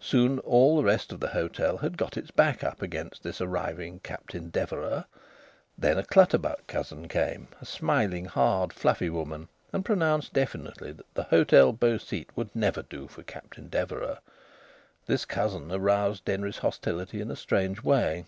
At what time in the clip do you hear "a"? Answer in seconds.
5.98-6.02, 7.60-7.64, 17.30-17.36